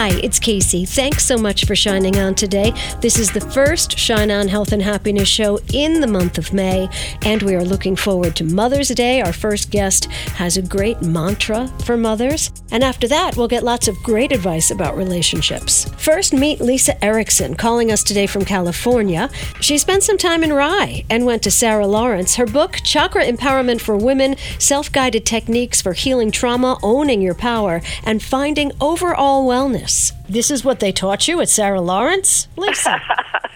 [0.00, 0.88] Hi, it's Kacey.
[0.88, 2.72] Thanks so much for shining on today.
[3.00, 6.88] This is the first Shine On Health and Happiness show in the month of May,
[7.22, 9.20] and we are looking forward to Mother's Day.
[9.20, 10.04] Our first guest
[10.36, 14.70] has a great mantra for mothers, and after that, we'll get lots of great advice
[14.70, 15.90] about relationships.
[15.96, 19.28] First, meet Lisa Erickson, calling us today from California.
[19.60, 22.36] She spent some time in Rye and went to Sarah Lawrence.
[22.36, 27.82] Her book, Chakra Empowerment for Women Self Guided Techniques for Healing Trauma, Owning Your Power,
[28.04, 29.87] and Finding Overall Wellness.
[30.28, 32.48] This is what they taught you at Sarah Lawrence?
[32.56, 33.00] Lisa.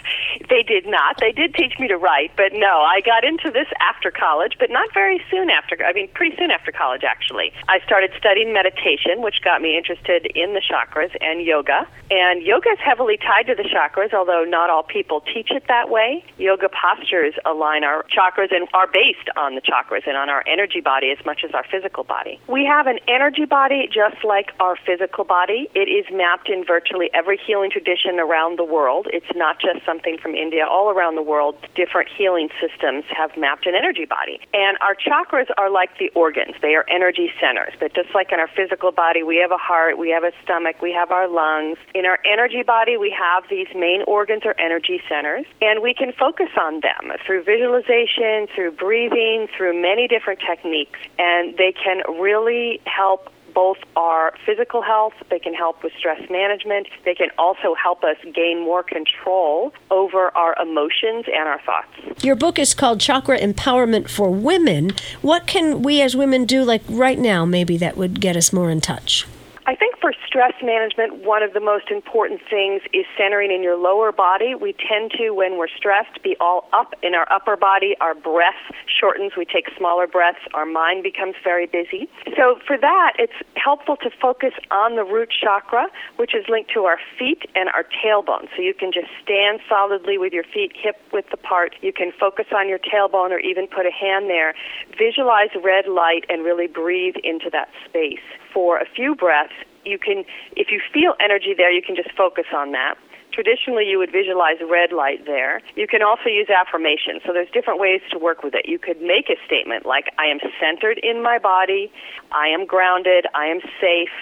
[0.52, 1.16] They did not.
[1.18, 4.68] They did teach me to write, but no, I got into this after college, but
[4.68, 5.82] not very soon after.
[5.82, 7.54] I mean, pretty soon after college, actually.
[7.68, 11.88] I started studying meditation, which got me interested in the chakras and yoga.
[12.10, 15.88] And yoga is heavily tied to the chakras, although not all people teach it that
[15.88, 16.22] way.
[16.36, 20.82] Yoga postures align our chakras and are based on the chakras and on our energy
[20.82, 22.38] body as much as our physical body.
[22.46, 25.70] We have an energy body just like our physical body.
[25.74, 29.06] It is mapped in virtually every healing tradition around the world.
[29.14, 33.66] It's not just something from India, all around the world, different healing systems have mapped
[33.66, 34.40] an energy body.
[34.52, 37.72] And our chakras are like the organs, they are energy centers.
[37.78, 40.82] But just like in our physical body, we have a heart, we have a stomach,
[40.82, 41.78] we have our lungs.
[41.94, 46.12] In our energy body, we have these main organs or energy centers, and we can
[46.12, 50.98] focus on them through visualization, through breathing, through many different techniques.
[51.18, 56.88] And they can really help both our physical health, they can help with stress management,
[57.04, 62.24] they can also help us gain more control over our emotions and our thoughts.
[62.24, 64.92] Your book is called Chakra Empowerment for Women.
[65.20, 68.70] What can we as women do, like right now, maybe that would get us more
[68.70, 69.26] in touch?
[69.64, 73.76] I think for stress management, one of the most important things is centering in your
[73.76, 74.56] lower body.
[74.56, 77.94] We tend to, when we're stressed, be all up in our upper body.
[78.00, 78.58] Our breath
[78.90, 79.32] shortens.
[79.36, 80.40] We take smaller breaths.
[80.52, 82.10] Our mind becomes very busy.
[82.36, 85.86] So, for that, it's helpful to focus on the root chakra,
[86.16, 88.48] which is linked to our feet and our tailbone.
[88.56, 91.76] So, you can just stand solidly with your feet hip width apart.
[91.82, 94.54] You can focus on your tailbone or even put a hand there.
[94.98, 99.52] Visualize red light and really breathe into that space for a few breaths,
[99.84, 100.24] you can,
[100.56, 102.96] if you feel energy there, you can just focus on that.
[103.32, 105.62] Traditionally, you would visualize red light there.
[105.74, 107.22] You can also use affirmations.
[107.26, 108.68] So there's different ways to work with it.
[108.68, 111.90] You could make a statement like, I am centered in my body,
[112.30, 114.12] I am grounded, I am safe,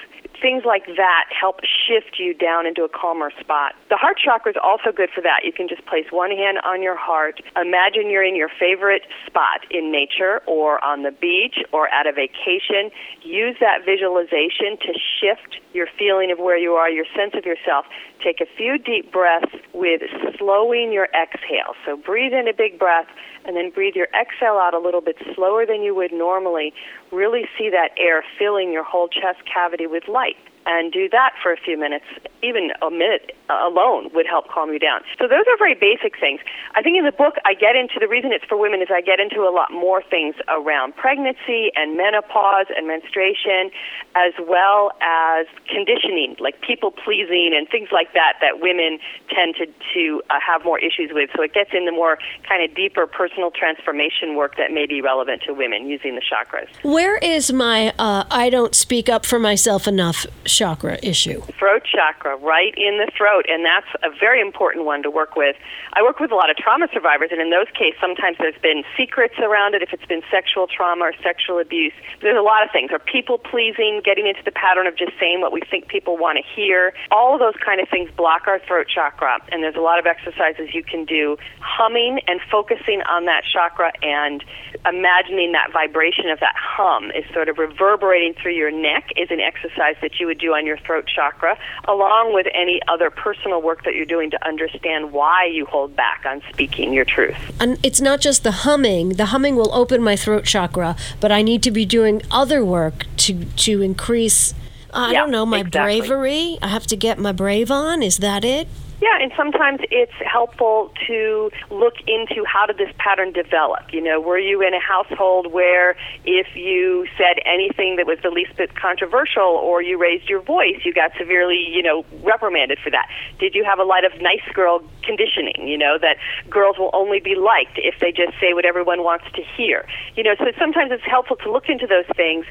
[0.40, 3.74] things like that help shift you down into a calmer spot.
[3.88, 5.44] The heart chakra is also good for that.
[5.44, 7.40] You can just place one hand on your heart.
[7.56, 12.12] Imagine you're in your favorite spot in nature or on the beach or at a
[12.12, 12.90] vacation.
[13.22, 17.86] Use that visualization to shift your feeling of where you are, your sense of yourself.
[18.22, 20.02] Take a few deep breaths with
[20.38, 21.74] slowing your exhale.
[21.86, 23.06] So breathe in a big breath
[23.44, 26.72] and then breathe your exhale out a little bit slower than you would normally.
[27.12, 30.36] Really see that air filling your whole chest cavity with light
[30.66, 32.04] and do that for a few minutes,
[32.42, 35.00] even a minute alone would help calm you down.
[35.18, 36.40] So those are very basic things.
[36.74, 39.00] I think in the book I get into the reason it's for women is I
[39.00, 43.70] get into a lot more things around pregnancy and menopause and menstruation
[44.14, 49.66] as well as conditioning, like people pleasing and things like that that women tend to
[49.94, 51.30] to uh, have more issues with.
[51.36, 52.18] So it gets into more
[52.48, 56.68] kind of deeper personal transformation work that may be relevant to women using the chakras.
[56.82, 61.40] Where is my uh, I don't speak up for myself enough chakra issue?
[61.58, 65.56] Throat chakra, right in the throat, and that's a very important one to work with.
[65.92, 68.84] I work with a lot of trauma survivors, and in those cases, sometimes there's been
[68.96, 71.92] secrets around it if it's been sexual trauma or sexual abuse.
[72.20, 75.40] There's a lot of things, or people pleasing, getting into the pattern of just saying
[75.40, 76.92] what we think people want to hear.
[77.10, 80.06] All of those kind of things block our throat chakra, and there's a lot of
[80.06, 84.44] exercises you can do humming and focusing on that chakra and
[84.86, 89.40] imagining that vibration of that hum is sort of reverberating through your neck is an
[89.40, 93.84] exercise that you would do on your throat chakra, along with any other personal work
[93.84, 97.36] that you're doing to understand why you hold back on speaking your truth.
[97.60, 99.10] And it's not just the humming.
[99.10, 103.04] The humming will open my throat chakra, but I need to be doing other work
[103.18, 104.54] to to increase
[104.92, 106.00] uh, I Yeah, don't know, my exactly.
[106.00, 106.58] bravery.
[106.62, 108.02] I have to get my brave on.
[108.02, 108.66] Is that it?
[109.00, 113.92] Yeah, and sometimes it's helpful to look into how did this pattern develop.
[113.92, 118.28] You know, were you in a household where if you said anything that was the
[118.28, 122.90] least bit controversial or you raised your voice, you got severely, you know, reprimanded for
[122.90, 123.08] that?
[123.38, 126.18] Did you have a lot of nice girl conditioning, you know, that
[126.50, 129.86] girls will only be liked if they just say what everyone wants to hear?
[130.14, 132.44] You know, so sometimes it's helpful to look into those things,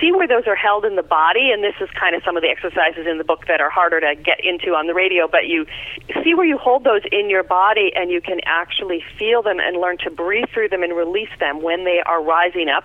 [0.00, 2.42] see where those are held in the body, and this is kind of some of
[2.44, 5.48] the exercises in the book that are harder to get into on the radio, but
[5.48, 5.66] you
[6.22, 9.80] see where you hold those in your body and you can actually feel them and
[9.80, 12.84] learn to breathe through them and release them when they are rising up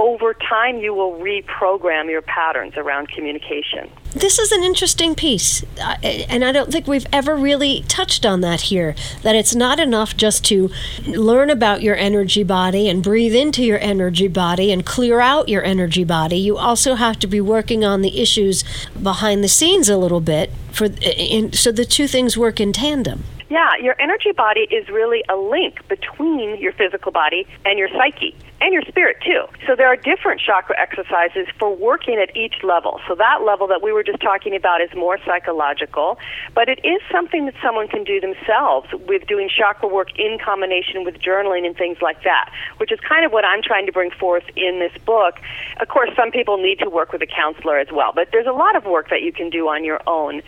[0.00, 3.90] over time you will reprogram your patterns around communication.
[4.14, 5.62] This is an interesting piece,
[6.02, 8.94] and I don't think we've ever really touched on that here.
[9.22, 10.70] That it's not enough just to
[11.06, 15.62] learn about your energy body and breathe into your energy body and clear out your
[15.62, 16.38] energy body.
[16.38, 18.64] You also have to be working on the issues
[19.00, 23.24] behind the scenes a little bit for, in, so the two things work in tandem.
[23.50, 28.34] Yeah, your energy body is really a link between your physical body and your psyche
[28.60, 29.44] and your spirit too.
[29.66, 33.00] So there are different chakra exercises for working at each level.
[33.08, 36.18] So that level that we were just talking about is more psychological,
[36.54, 41.04] but it is something that someone can do themselves with doing chakra work in combination
[41.04, 44.10] with journaling and things like that, which is kind of what I'm trying to bring
[44.10, 45.40] forth in this book.
[45.80, 48.52] Of course, some people need to work with a counselor as well, but there's a
[48.52, 50.42] lot of work that you can do on your own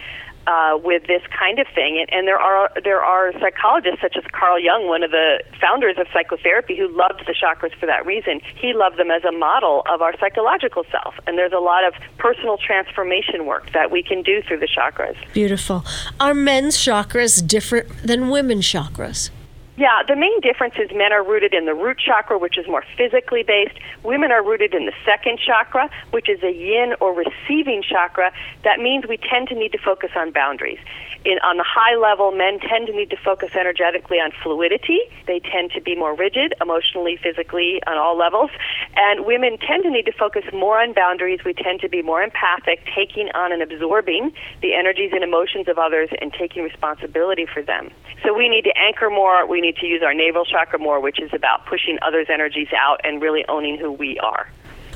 [0.47, 1.99] uh, with this kind of thing.
[1.99, 5.97] And, and there are there are psychologists such as Carl Jung, one of the founders
[5.99, 8.41] of psychotherapy, who loved the chakras for that reason.
[8.57, 11.15] He loved them as a model of our psychological self.
[11.27, 15.17] And there's a lot of personal transformation work that we can do through the chakras.
[15.33, 15.85] Beautiful.
[16.21, 19.31] Are men's chakras different than women's chakras?
[19.77, 22.85] Yeah, the main difference is men are rooted in the root chakra, which is more
[22.97, 23.79] physically based.
[24.03, 28.33] Women are rooted in the second chakra, which is a yin or receiving chakra.
[28.65, 30.79] That means we tend to need to focus on boundaries
[31.25, 35.01] in, on the high level, men tend to need to focus energetically on fluidity.
[35.27, 38.51] They tend to be more rigid, emotionally, physically, on all levels.
[38.97, 41.41] And women tend to need to focus more on boundaries.
[41.45, 45.79] We tend to be more empathic, taking on and absorbing the energies and emotions of
[45.79, 47.91] others and taking responsibility for them.
[48.25, 49.47] So we need to anchor more.
[49.47, 53.01] We need to use our navel chakra more, which is about pushing others' energies out
[53.05, 54.49] and really owning who we are.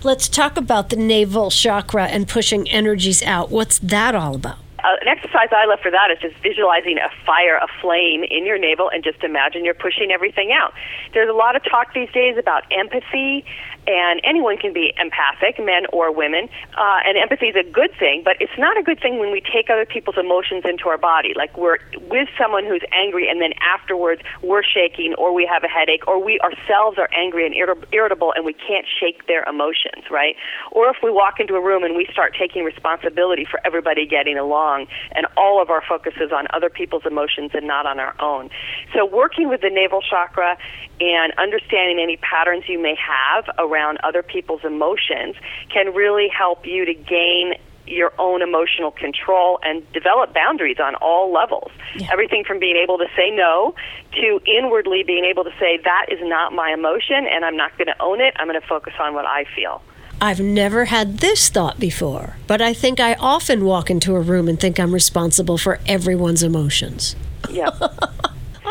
[0.02, 3.50] Let's talk about the navel chakra and pushing energies out.
[3.50, 4.58] What's that all about?
[4.86, 8.46] Uh, an exercise I love for that is just visualizing a fire, a flame in
[8.46, 10.72] your navel, and just imagine you're pushing everything out.
[11.12, 13.44] There's a lot of talk these days about empathy
[13.86, 16.48] and anyone can be empathic, men or women.
[16.76, 19.40] Uh, and empathy is a good thing, but it's not a good thing when we
[19.40, 21.32] take other people's emotions into our body.
[21.36, 21.78] Like we're
[22.10, 26.22] with someone who's angry, and then afterwards we're shaking, or we have a headache, or
[26.22, 27.54] we ourselves are angry and
[27.92, 30.34] irritable, and we can't shake their emotions, right?
[30.72, 34.36] Or if we walk into a room and we start taking responsibility for everybody getting
[34.36, 34.75] along,
[35.12, 38.50] and all of our focus is on other people's emotions and not on our own.
[38.94, 40.58] So working with the navel chakra
[41.00, 45.36] and understanding any patterns you may have around other people's emotions
[45.72, 47.54] can really help you to gain
[47.86, 51.70] your own emotional control and develop boundaries on all levels.
[51.96, 52.08] Yeah.
[52.12, 53.74] Everything from being able to say no
[54.12, 57.86] to inwardly being able to say, that is not my emotion and I'm not going
[57.86, 58.34] to own it.
[58.38, 59.82] I'm going to focus on what I feel.
[60.20, 64.48] I've never had this thought before, but I think I often walk into a room
[64.48, 67.16] and think I'm responsible for everyone's emotions.
[67.50, 67.70] Yeah.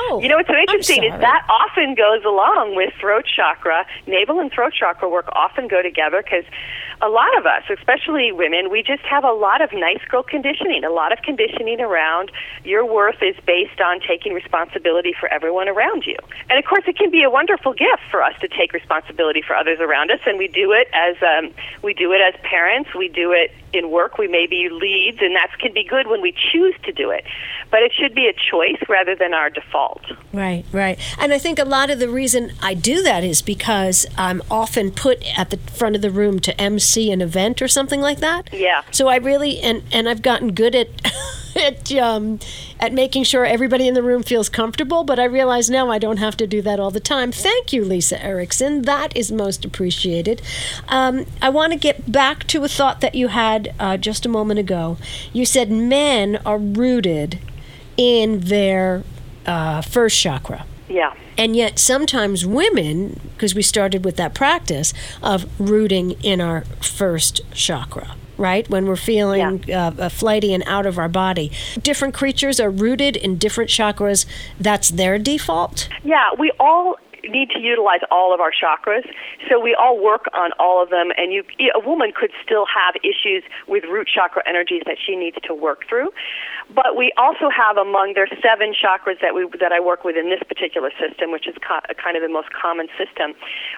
[0.07, 3.85] Oh, you know what's so interesting is that often goes along with throat chakra.
[4.05, 6.43] Navel and throat chakra work often go together because
[7.01, 10.83] a lot of us, especially women, we just have a lot of nice girl conditioning,
[10.83, 12.31] a lot of conditioning around
[12.63, 16.17] your worth is based on taking responsibility for everyone around you.
[16.49, 19.55] And of course, it can be a wonderful gift for us to take responsibility for
[19.55, 23.09] others around us, and we do it as um, we do it as parents, we
[23.09, 26.33] do it in work, we may be leads, and that can be good when we
[26.51, 27.25] choose to do it.
[27.71, 30.01] But it should be a choice rather than our default.
[30.31, 30.97] Right, right.
[31.19, 34.91] And I think a lot of the reason I do that is because I'm often
[34.91, 38.53] put at the front of the room to MC an event or something like that.
[38.53, 38.83] Yeah.
[38.91, 40.89] So I really and and I've gotten good at
[41.55, 42.39] at um,
[42.79, 45.03] at making sure everybody in the room feels comfortable.
[45.03, 47.31] But I realize now I don't have to do that all the time.
[47.31, 48.83] Thank you, Lisa Erickson.
[48.83, 50.41] That is most appreciated.
[50.87, 54.29] Um, I want to get back to a thought that you had uh, just a
[54.29, 54.97] moment ago.
[55.33, 57.39] You said men are rooted
[57.97, 59.03] in their
[59.45, 60.65] uh, first chakra.
[60.89, 61.15] Yeah.
[61.37, 67.41] And yet, sometimes women, because we started with that practice of rooting in our first
[67.53, 68.69] chakra right?
[68.69, 69.87] When we're feeling yeah.
[69.97, 71.51] uh, flighty and out of our body.
[71.81, 74.25] Different creatures are rooted in different chakras.
[74.59, 75.87] That's their default?
[76.03, 76.97] Yeah, we all
[77.29, 79.05] need to utilize all of our chakras.
[79.49, 82.95] So we all work on all of them, and you, a woman could still have
[83.03, 86.11] issues with root chakra energies that she needs to work through.
[86.73, 90.29] But we also have among there's seven chakras that we that I work with in
[90.29, 93.33] this particular system, which is co- kind of the most common system.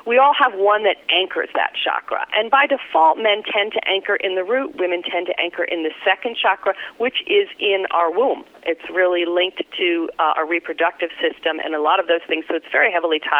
[0.05, 4.15] We all have one that anchors that chakra, and by default, men tend to anchor
[4.15, 8.11] in the root, women tend to anchor in the second chakra, which is in our
[8.11, 8.43] womb.
[8.63, 12.45] It's really linked to uh, our reproductive system and a lot of those things.
[12.47, 13.36] So it's very heavily tied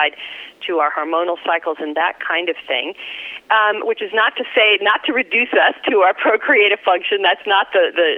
[0.68, 2.94] to our hormonal cycles and that kind of thing.
[3.48, 7.22] Um, which is not to say, not to reduce us to our procreative function.
[7.22, 8.12] That's not the, the,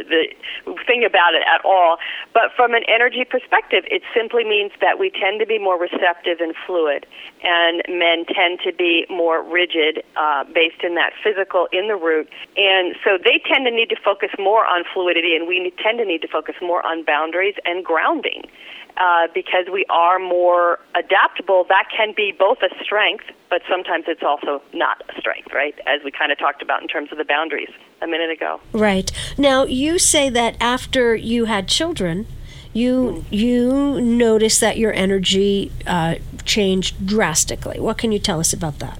[0.65, 1.97] the thing about it at all.
[2.33, 6.39] But from an energy perspective, it simply means that we tend to be more receptive
[6.39, 7.05] and fluid,
[7.43, 12.27] and men tend to be more rigid uh, based in that physical in the root.
[12.57, 16.05] And so they tend to need to focus more on fluidity, and we tend to
[16.05, 18.49] need to focus more on boundaries and grounding.
[18.97, 24.23] Uh, because we are more adaptable, that can be both a strength, but sometimes it's
[24.23, 25.77] also not a strength, right?
[25.87, 27.69] As we kind of talked about in terms of the boundaries
[28.01, 28.61] a minute ago.
[28.73, 29.11] Right.
[29.37, 32.27] Now, you say that after you had children,
[32.73, 36.15] you you noticed that your energy uh,
[36.45, 37.79] changed drastically.
[37.79, 38.99] What can you tell us about that?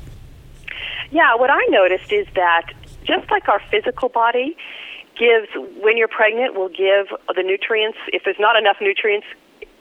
[1.12, 2.72] Yeah, what I noticed is that
[3.04, 4.58] just like our physical body
[5.18, 5.48] gives
[5.82, 9.28] when you're pregnant will give the nutrients if there's not enough nutrients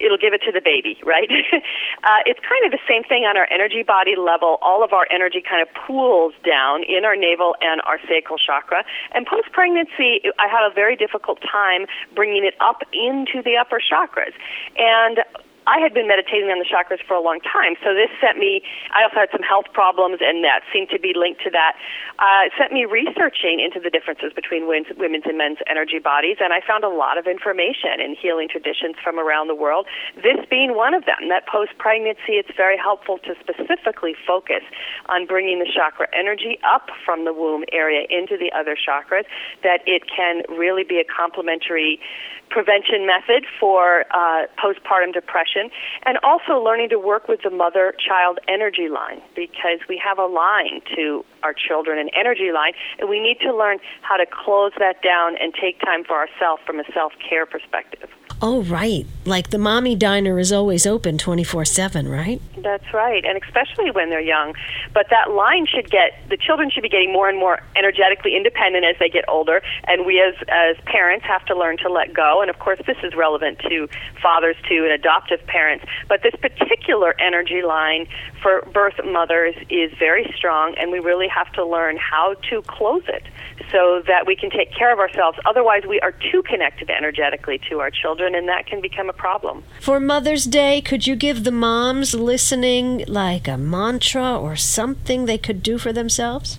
[0.01, 1.31] it'll give it to the baby, right?
[2.05, 4.59] uh, it's kind of the same thing on our energy body level.
[4.63, 8.85] All of our energy kind of pools down in our navel and our sacral chakra.
[9.13, 13.81] And post pregnancy, I had a very difficult time bringing it up into the upper
[13.81, 14.33] chakras.
[14.77, 15.21] And
[15.69, 18.65] I had been meditating on the chakras for a long time, so this sent me.
[18.97, 21.77] I also had some health problems, and that seemed to be linked to that.
[22.17, 26.57] Uh, it sent me researching into the differences between women's and men's energy bodies, and
[26.57, 29.85] I found a lot of information in healing traditions from around the world.
[30.17, 31.29] This being one of them.
[31.29, 34.65] That post pregnancy, it's very helpful to specifically focus
[35.13, 39.29] on bringing the chakra energy up from the womb area into the other chakras.
[39.63, 42.01] That it can really be a complementary
[42.51, 45.71] prevention method for uh, postpartum depression,
[46.05, 50.27] and also learning to work with the mother child energy line because we have a
[50.27, 54.73] line to our children, an energy line, and we need to learn how to close
[54.79, 58.09] that down and take time for ourselves from a self care perspective.
[58.41, 59.05] Oh, right.
[59.25, 62.41] Like the mommy diner is always open 24 7, right?
[62.63, 63.25] That's right.
[63.25, 64.55] And especially when they're young.
[64.95, 68.85] But that line should get, the children should be getting more and more energetically independent
[68.85, 69.61] as they get older.
[69.89, 72.41] And we as, as parents have to learn to let go.
[72.41, 73.89] And of course, this is relevant to
[74.23, 75.85] fathers too and adoptive parents.
[76.09, 78.07] But this particular energy line
[78.41, 80.77] for birth mothers is very strong.
[80.79, 83.25] And we really have to learn how to close it
[83.73, 85.39] so that we can take care of ourselves.
[85.45, 87.91] Otherwise, we are too connected energetically to our
[88.29, 89.65] children, and that can become a problem.
[89.81, 95.39] For Mother's Day, could you give the moms listening like a mantra or something they
[95.39, 96.59] could do for themselves?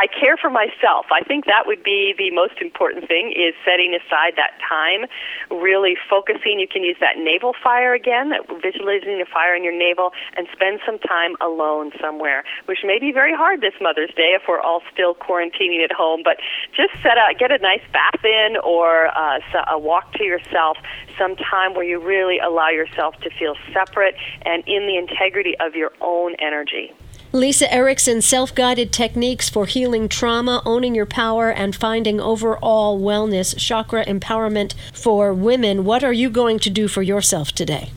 [0.00, 1.12] I care for myself.
[1.12, 5.04] I think that would be the most important thing is setting aside that time,
[5.52, 6.56] really focusing.
[6.56, 8.32] You can use that navel fire again,
[8.64, 13.12] visualizing a fire in your navel, and spend some time alone somewhere, which may be
[13.12, 16.22] very hard this Mother's Day if we're all still quarantining at home.
[16.24, 16.38] But
[16.72, 20.78] just set a get a nice bath in or uh, a walk to yourself,
[21.18, 24.14] some time where you really allow yourself to feel separate
[24.48, 26.90] and in the integrity of your own energy.
[27.32, 33.56] Lisa Erickson, self guided techniques for healing trauma, owning your power, and finding overall wellness,
[33.56, 35.84] chakra empowerment for women.
[35.84, 37.92] What are you going to do for yourself today?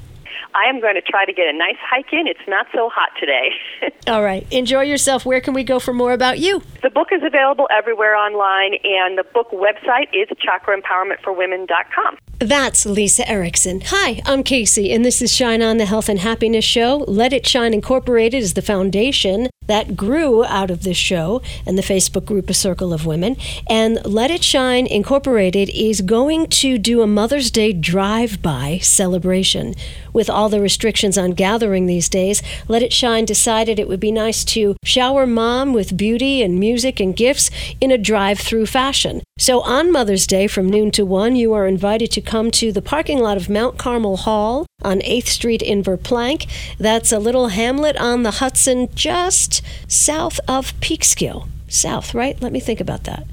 [0.56, 2.28] I am going to try to get a nice hike in.
[2.28, 3.50] It's not so hot today.
[4.08, 4.46] All right.
[4.52, 5.26] Enjoy yourself.
[5.26, 6.62] Where can we go for more about you?
[6.82, 12.18] The book is available everywhere online, and the book website is chakraempowermentforwomen.com.
[12.40, 13.82] That's Lisa Erickson.
[13.86, 17.06] Hi, I'm Kacey, and this is Shine On the Health and Happiness Show.
[17.08, 21.82] Let It Shine Incorporated is the foundation that grew out of this show and the
[21.82, 23.38] Facebook group A Circle of Women.
[23.70, 29.76] And Let It Shine Incorporated is going to do a Mother's Day drive by celebration.
[30.12, 34.12] With all the restrictions on gathering these days, Let It Shine decided it would be
[34.12, 37.50] nice to shower mom with beauty and music and gifts
[37.82, 39.22] in a drive through fashion.
[39.38, 42.82] So on Mother's Day from noon to 1, you are invited to come to the
[42.82, 46.48] parking lot of Mount Carmel Hall on 8th Street in Verplanck.
[46.78, 51.48] That's a little hamlet on the Hudson just south of Peekskill.
[51.68, 52.40] South, right?
[52.42, 53.26] Let me think about that.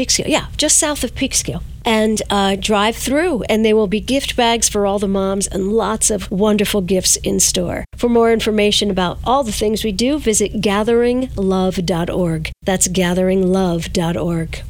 [0.00, 1.62] Peekskill, yeah, just south of Peekskill.
[1.84, 5.72] And uh, drive through, and there will be gift bags for all the moms and
[5.72, 7.84] lots of wonderful gifts in store.
[7.96, 12.50] For more information about all the things we do, visit gatheringlove.org.
[12.62, 14.62] That's gatheringlove.org.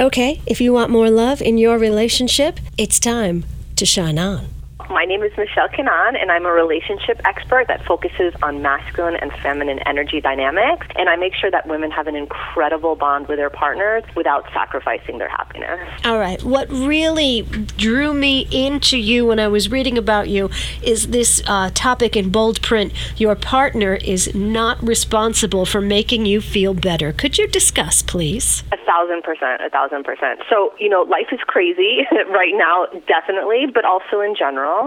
[0.00, 3.44] Okay, if you want more love in your relationship, it's time
[3.76, 4.57] to shine on.
[4.90, 9.30] My name is Michelle Keinan, and I'm a relationship expert that focuses on masculine and
[9.42, 10.86] feminine energy dynamics.
[10.96, 15.18] And I make sure that women have an incredible bond with their partners without sacrificing
[15.18, 15.78] their happiness.
[16.06, 16.42] All right.
[16.42, 17.42] What really
[17.76, 20.48] drew me into you when I was reading about you
[20.82, 26.40] is this uh, topic in bold print your partner is not responsible for making you
[26.40, 27.12] feel better.
[27.12, 28.62] Could you discuss, please?
[28.72, 30.40] A thousand percent, a thousand percent.
[30.48, 34.77] So, you know, life is crazy right now, definitely, but also in general.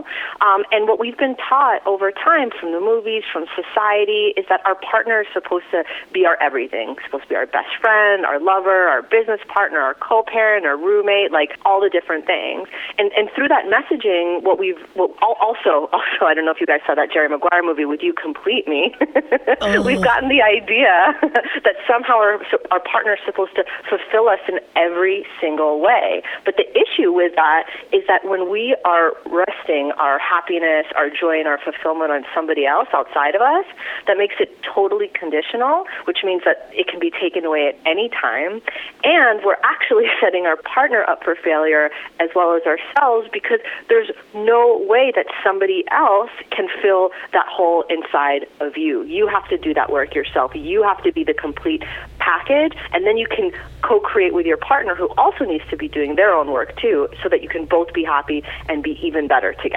[0.41, 4.61] Um, and what we've been taught over time from the movies, from society, is that
[4.65, 5.83] our partner is supposed to
[6.13, 9.95] be our everything, supposed to be our best friend, our lover, our business partner, our
[9.95, 12.67] co-parent, our roommate, like all the different things.
[12.97, 16.67] And and through that messaging, what we've what, also also I don't know if you
[16.67, 18.93] guys saw that Jerry Maguire movie, Would You Complete Me?
[19.61, 19.81] oh.
[19.81, 21.17] We've gotten the idea
[21.65, 22.39] that somehow our
[22.71, 26.23] our partner is supposed to fulfill us in every single way.
[26.45, 31.39] But the issue with that is that when we are resting our happiness, our joy,
[31.39, 33.65] and our fulfillment on somebody else outside of us,
[34.05, 38.09] that makes it totally conditional, which means that it can be taken away at any
[38.09, 38.61] time.
[39.03, 43.59] And we're actually setting our partner up for failure as well as ourselves because
[43.89, 49.01] there's no way that somebody else can fill that hole inside of you.
[49.03, 50.51] You have to do that work yourself.
[50.53, 51.83] You have to be the complete
[52.19, 55.87] package, and then you can co create with your partner who also needs to be
[55.87, 59.27] doing their own work too, so that you can both be happy and be even
[59.27, 59.70] better together.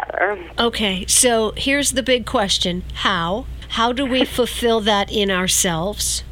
[0.58, 3.46] Okay, so here's the big question How?
[3.70, 6.22] How do we fulfill that in ourselves?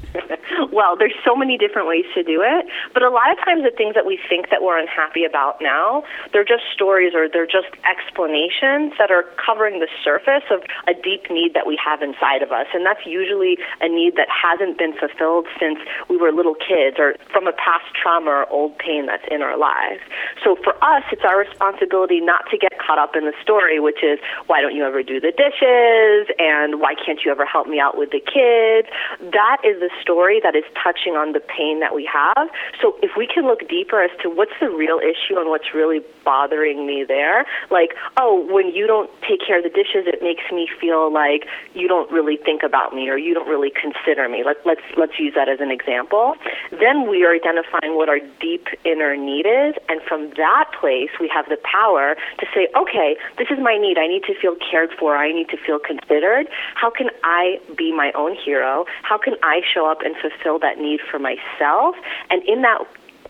[0.72, 3.70] Well, there's so many different ways to do it, but a lot of times the
[3.70, 6.02] things that we think that we're unhappy about now,
[6.32, 11.28] they're just stories or they're just explanations that are covering the surface of a deep
[11.28, 12.66] need that we have inside of us.
[12.72, 17.14] And that's usually a need that hasn't been fulfilled since we were little kids or
[17.30, 20.00] from a past trauma or old pain that's in our lives.
[20.42, 24.00] So for us, it's our responsibility not to get caught up in the story, which
[24.02, 27.78] is why don't you ever do the dishes and why can't you ever help me
[27.78, 28.88] out with the kids?
[29.20, 32.48] That is the story that is is touching on the pain that we have.
[32.80, 36.00] So if we can look deeper as to what's the real issue and what's really
[36.24, 40.46] bothering me there, like, oh, when you don't take care of the dishes, it makes
[40.52, 44.44] me feel like you don't really think about me or you don't really consider me.
[44.46, 46.34] Let, let's let's use that as an example.
[46.70, 51.28] Then we are identifying what our deep inner need is, and from that place, we
[51.28, 53.98] have the power to say, okay, this is my need.
[53.98, 55.16] I need to feel cared for.
[55.16, 56.46] I need to feel considered.
[56.74, 58.84] How can I be my own hero?
[59.02, 61.96] How can I show up and fulfill fulfill that need for myself.
[62.30, 62.78] And in that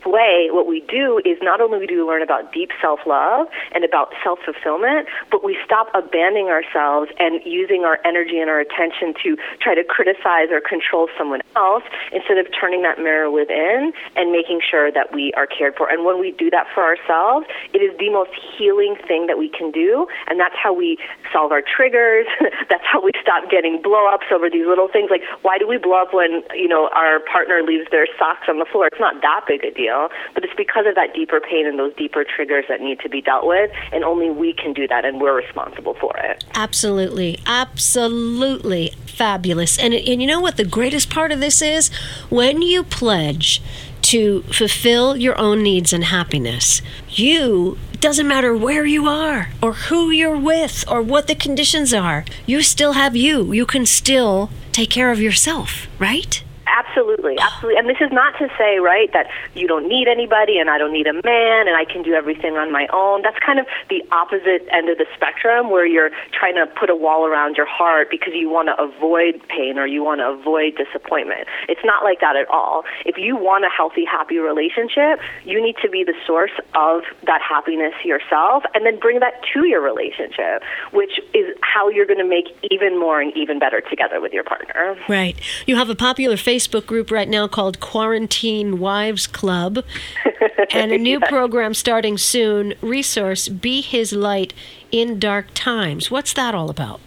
[0.06, 3.84] way, what we do is not only do we learn about deep self love and
[3.84, 9.14] about self fulfillment, but we stop abandoning ourselves and using our energy and our attention
[9.22, 14.32] to try to criticize or control someone else instead of turning that mirror within and
[14.32, 15.88] making sure that we are cared for.
[15.88, 19.48] And when we do that for ourselves, it is the most healing thing that we
[19.48, 20.06] can do.
[20.28, 20.98] And that's how we
[21.32, 22.26] solve our triggers.
[22.68, 25.10] that's how we stop getting blow ups over these little things.
[25.10, 28.58] Like, why do we blow up when, you know, our partner leaves their socks on
[28.58, 28.86] the floor?
[28.86, 29.91] It's not that big a deal
[30.34, 33.20] but it's because of that deeper pain and those deeper triggers that need to be
[33.20, 36.44] dealt with, and only we can do that, and we're responsible for it.
[36.54, 39.78] Absolutely, absolutely fabulous.
[39.78, 41.90] And and you know what the greatest part of this is?
[42.28, 43.62] When you pledge
[44.02, 50.10] to fulfill your own needs and happiness, you doesn't matter where you are or who
[50.10, 52.24] you're with or what the conditions are.
[52.46, 53.52] You still have you.
[53.52, 56.41] You can still take care of yourself, right?
[56.72, 57.78] Absolutely, absolutely.
[57.78, 60.92] And this is not to say, right, that you don't need anybody and I don't
[60.92, 63.20] need a man and I can do everything on my own.
[63.20, 66.96] That's kind of the opposite end of the spectrum where you're trying to put a
[66.96, 70.80] wall around your heart because you want to avoid pain or you want to avoid
[70.80, 71.46] disappointment.
[71.68, 72.84] It's not like that at all.
[73.04, 77.42] If you want a healthy, happy relationship, you need to be the source of that
[77.42, 82.28] happiness yourself and then bring that to your relationship, which is how you're going to
[82.28, 84.96] make even more and even better together with your partner.
[85.06, 85.36] Right.
[85.66, 89.84] You have a popular Facebook Facebook group right now called Quarantine Wives Club,
[90.70, 92.74] and a new program starting soon.
[92.80, 94.54] Resource: Be His Light
[94.90, 96.10] in Dark Times.
[96.10, 97.00] What's that all about?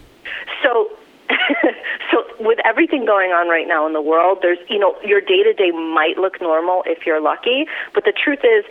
[0.62, 0.90] So.
[2.12, 5.42] so with everything going on right now in the world there's you know your day
[5.42, 8.64] to day might look normal if you're lucky but the truth is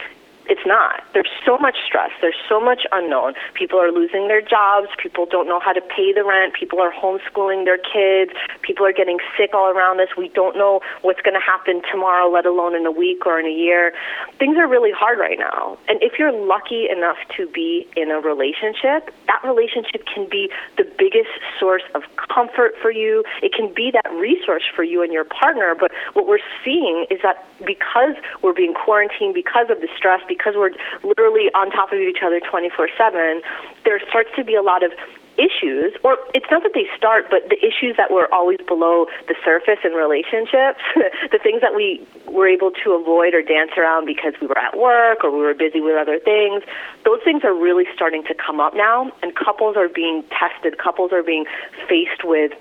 [0.48, 1.04] it's not.
[1.14, 2.12] There's so much stress.
[2.22, 3.34] There's so much unknown.
[3.54, 4.88] People are losing their jobs.
[4.98, 6.54] People don't know how to pay the rent.
[6.54, 8.32] People are homeschooling their kids.
[8.62, 10.10] People are getting sick all around us.
[10.18, 13.46] We don't know what's going to happen tomorrow, let alone in a week or in
[13.46, 13.94] a year.
[14.40, 15.78] Things are really hard right now.
[15.88, 20.86] And if you're lucky enough to be in a relationship, that relationship can be the
[20.98, 21.30] biggest
[21.60, 22.04] source of
[22.34, 23.24] comfort for you.
[23.42, 25.76] It can be that resource for you and your partner.
[25.80, 30.56] But what we're seeing is that because we're being quarantined, because of the stress, because
[30.56, 30.72] we're
[31.04, 33.42] literally on top of each other 24 7,
[33.84, 34.92] there starts to be a lot of
[35.38, 39.36] issues, or it's not that they start, but the issues that were always below the
[39.44, 40.80] surface in relationships,
[41.32, 44.78] the things that we were able to avoid or dance around because we were at
[44.78, 46.64] work or we were busy with other things,
[47.04, 51.12] those things are really starting to come up now, and couples are being tested, couples
[51.12, 51.46] are being
[51.88, 52.52] faced with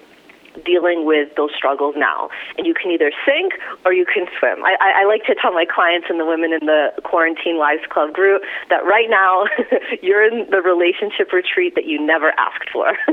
[0.64, 2.28] dealing with those struggles now.
[2.56, 4.64] And you can either sink or you can swim.
[4.64, 7.82] I, I, I like to tell my clients and the women in the Quarantine Wives
[7.88, 9.44] Club group that right now
[10.02, 12.92] you're in the relationship retreat that you never asked for.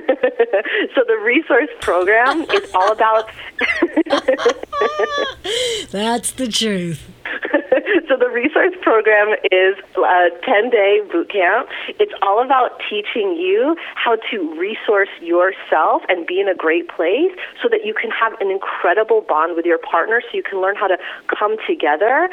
[0.95, 3.30] so the resource program is all about.
[5.91, 7.08] That's the truth.
[8.08, 11.70] so the resource program is uh, a 10 day boot camp.
[12.00, 17.32] It's all about teaching you how to resource yourself and be in a great place
[17.62, 20.76] so that you can have an incredible bond with your partner, so you can learn
[20.76, 22.30] how to come together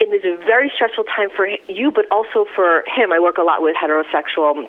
[0.00, 3.12] in this very stressful time for you, but also for him.
[3.12, 4.68] I work a lot with heterosexual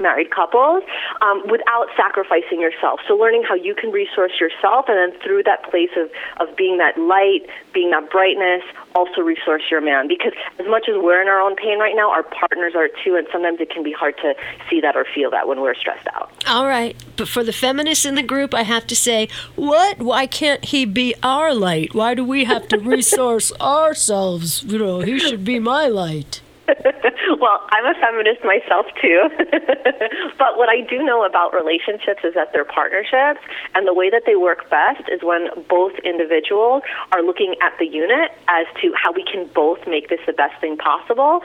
[0.00, 0.82] married couples
[1.22, 3.00] um, without sacrificing yourself.
[3.06, 6.78] So learning how you can resource yourself and then through that place of, of being
[6.78, 8.62] that light, being that brightness,
[8.94, 10.08] also resource your man.
[10.08, 13.16] Because as much as we're in our own pain right now, our partners are too,
[13.16, 14.34] and sometimes it can be hard to
[14.68, 16.30] see that or feel that when we're stressed out.
[16.46, 16.96] All right.
[17.16, 19.98] But for the feminists in the group, I have to say, what?
[19.98, 21.94] Why can't he be our light?
[21.94, 24.62] Why do we have to resource ourselves?
[24.64, 26.40] You know, he should be my light.
[27.40, 29.30] well, I'm a feminist myself too.
[30.38, 33.40] but what I do know about relationships is that they're partnerships,
[33.74, 37.86] and the way that they work best is when both individuals are looking at the
[37.86, 41.40] unit as to how we can both make this the best thing possible.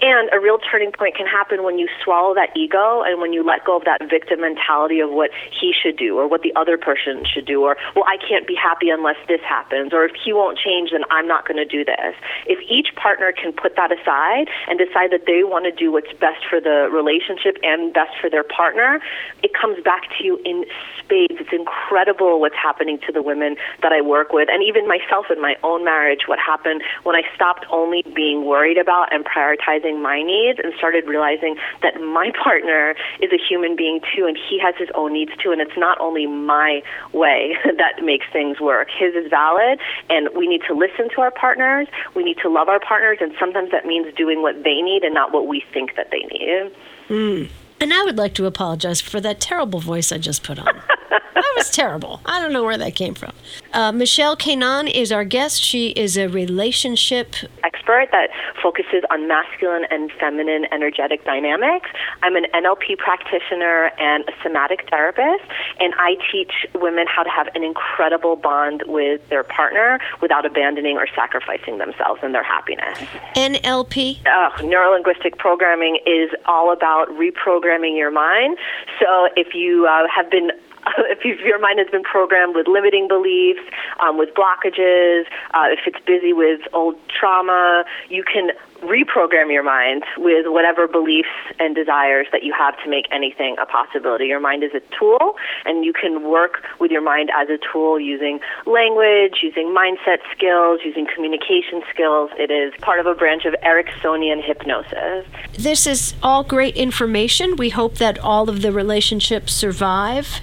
[0.00, 3.42] And a real turning point can happen when you swallow that ego and when you
[3.44, 6.76] let go of that victim mentality of what he should do or what the other
[6.76, 10.32] person should do, or, well, I can't be happy unless this happens, or if he
[10.32, 12.14] won't change, then I'm not going to do this.
[12.46, 16.12] If each partner can put that aside and decide that they want to do what's
[16.20, 19.00] best for the relationship and best for their partner,
[19.42, 20.64] it comes back to you in
[20.98, 21.34] spades.
[21.38, 25.40] It's incredible what's happening to the women that I work with, and even myself in
[25.40, 26.26] my own marriage.
[26.26, 31.06] What happened when I stopped only being worried about and prioritizing my needs and started
[31.06, 35.32] realizing that my partner is a human being too, and he has his own needs
[35.42, 38.88] too, and it's not only my way that makes things work.
[38.90, 39.78] His is valid,
[40.10, 41.88] and we need to listen to our partners.
[42.14, 45.14] We need to love our partners, and sometimes that means doing what they need and
[45.14, 46.72] not what we think that they need.
[47.08, 47.50] Mm.
[47.80, 50.80] And I would like to apologize for that terrible voice I just put on.
[51.10, 52.20] that was terrible.
[52.24, 53.32] I don't know where that came from.
[53.72, 55.62] Uh, Michelle Keinan is our guest.
[55.62, 58.30] She is a relationship expert that
[58.62, 61.90] focuses on masculine and feminine energetic dynamics.
[62.22, 65.44] I'm an NLP practitioner and a somatic therapist,
[65.78, 70.96] and I teach women how to have an incredible bond with their partner without abandoning
[70.96, 72.98] or sacrificing themselves and their happiness.
[73.36, 74.26] NLP?
[74.26, 77.65] Uh, Neuro linguistic programming is all about reprogramming
[77.96, 78.58] your mind.
[79.00, 80.50] So if you uh, have been
[80.98, 83.60] if your mind has been programmed with limiting beliefs,
[84.00, 88.50] um, with blockages, uh, if it's busy with old trauma, you can
[88.82, 93.66] reprogram your mind with whatever beliefs and desires that you have to make anything a
[93.66, 94.26] possibility.
[94.26, 97.98] Your mind is a tool, and you can work with your mind as a tool
[97.98, 102.30] using language, using mindset skills, using communication skills.
[102.38, 105.26] It is part of a branch of Ericksonian hypnosis.
[105.58, 107.56] This is all great information.
[107.56, 110.40] We hope that all of the relationships survive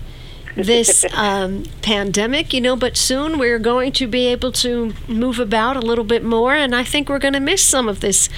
[0.55, 5.77] this um, pandemic, you know, but soon we're going to be able to move about
[5.77, 8.29] a little bit more, and I think we're going to miss some of this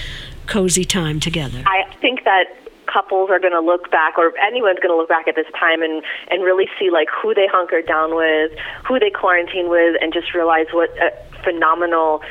[0.47, 1.63] cozy time together.
[1.65, 2.45] I think that
[2.91, 5.81] couples are going to look back or anyone's going to look back at this time
[5.81, 8.51] and and really see like who they hunkered down with
[8.87, 11.11] who they quarantined with and just realize what a
[11.43, 12.21] phenomenal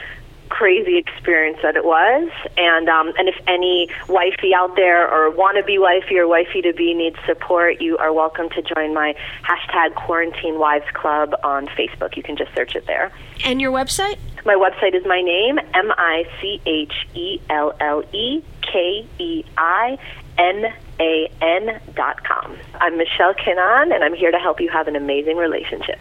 [0.54, 2.30] crazy experience that it was.
[2.56, 6.94] And um, and if any wifey out there or wannabe wifey or wifey to be
[6.94, 12.16] needs support, you are welcome to join my hashtag Quarantine Wives Club on Facebook.
[12.16, 13.10] You can just search it there.
[13.44, 14.16] And your website?
[14.44, 19.44] My website is my name, M I C H E L L E K E
[19.58, 19.98] I
[20.38, 22.56] N A N dot com.
[22.80, 25.98] I'm Michelle Keinan, and I'm here to help you have an amazing relationship.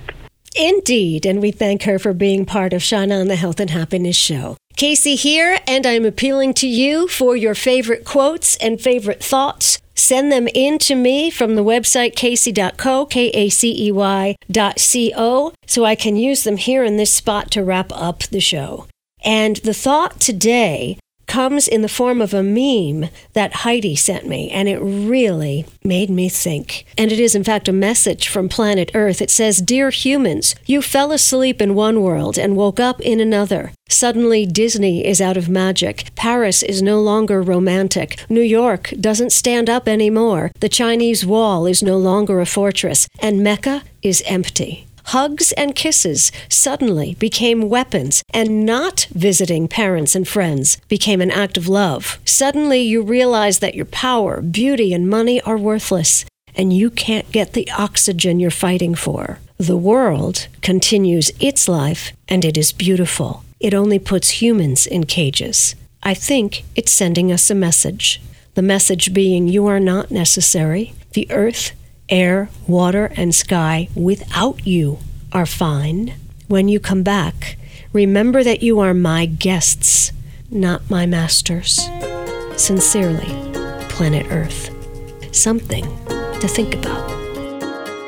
[0.56, 4.16] Indeed, and we thank her for being part of Shine on the Health and Happiness
[4.16, 4.58] Show.
[4.76, 9.80] Kacey here, and I'm appealing to you for your favorite quotes and favorite thoughts.
[9.96, 14.80] Send them in to me from the website kacey.co, K A C E Y dot
[14.80, 18.40] C O, so I can use them here in this spot to wrap up the
[18.40, 18.88] show.
[19.24, 24.50] And the thought today comes in the form of a meme that Heidi sent me,
[24.52, 26.86] and it really made me think.
[26.98, 29.22] And it is, in fact, a message from planet Earth.
[29.22, 33.72] It says, Dear humans, you fell asleep in one world and woke up in another.
[33.90, 36.10] Suddenly, Disney is out of magic.
[36.16, 38.24] Paris is no longer romantic.
[38.30, 40.52] New York doesn't stand up anymore.
[40.60, 43.08] The Chinese wall is no longer a fortress.
[43.20, 44.88] And Mecca is empty.
[45.06, 51.58] Hugs and kisses suddenly became weapons, and not visiting parents and friends became an act
[51.58, 52.20] of love.
[52.26, 57.54] Suddenly, you realize that your power, beauty, and money are worthless, and you can't get
[57.54, 59.40] the oxygen you're fighting for.
[59.58, 63.44] The world continues its life, and it is beautiful.
[63.60, 65.76] It only puts humans in cages.
[66.02, 68.22] I think it's sending us a message.
[68.56, 70.94] The message being, you are not necessary.
[71.14, 71.72] The earth
[72.14, 75.00] air, water, and sky without you
[75.32, 76.14] are fine.
[76.48, 77.58] When you come back,
[77.92, 80.12] remember that you are my guests,
[80.52, 81.90] not my masters.
[82.56, 83.34] Sincerely,
[83.90, 84.70] Planet Earth.
[85.36, 85.86] Something
[86.40, 87.12] to think about.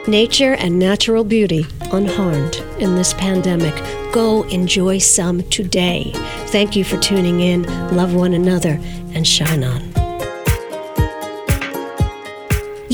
[0.07, 3.73] Nature and natural beauty unharmed in this pandemic.
[4.13, 6.11] Go enjoy some today.
[6.49, 7.63] Thank you for tuning in.
[7.95, 8.79] Love one another
[9.15, 10.04] and shine on.